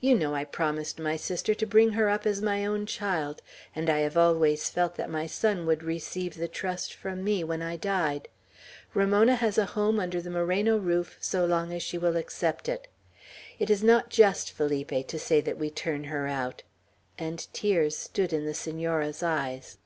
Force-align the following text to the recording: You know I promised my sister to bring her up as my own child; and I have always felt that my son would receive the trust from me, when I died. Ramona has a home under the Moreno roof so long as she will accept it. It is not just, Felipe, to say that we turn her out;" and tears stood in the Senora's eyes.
You 0.00 0.16
know 0.18 0.34
I 0.34 0.42
promised 0.44 0.98
my 0.98 1.16
sister 1.16 1.54
to 1.54 1.64
bring 1.64 1.90
her 1.92 2.08
up 2.08 2.26
as 2.26 2.42
my 2.42 2.66
own 2.66 2.84
child; 2.84 3.42
and 3.76 3.88
I 3.88 4.00
have 4.00 4.16
always 4.16 4.68
felt 4.68 4.96
that 4.96 5.08
my 5.08 5.28
son 5.28 5.66
would 5.66 5.84
receive 5.84 6.34
the 6.34 6.48
trust 6.48 6.92
from 6.92 7.22
me, 7.22 7.44
when 7.44 7.62
I 7.62 7.76
died. 7.76 8.26
Ramona 8.92 9.36
has 9.36 9.56
a 9.56 9.66
home 9.66 10.00
under 10.00 10.20
the 10.20 10.30
Moreno 10.32 10.76
roof 10.76 11.16
so 11.20 11.46
long 11.46 11.72
as 11.72 11.84
she 11.84 11.96
will 11.96 12.16
accept 12.16 12.68
it. 12.68 12.88
It 13.60 13.70
is 13.70 13.84
not 13.84 14.10
just, 14.10 14.50
Felipe, 14.50 15.06
to 15.06 15.16
say 15.16 15.40
that 15.42 15.58
we 15.58 15.70
turn 15.70 16.02
her 16.10 16.26
out;" 16.26 16.64
and 17.16 17.38
tears 17.52 17.96
stood 17.96 18.32
in 18.32 18.46
the 18.46 18.54
Senora's 18.54 19.22
eyes. 19.22 19.78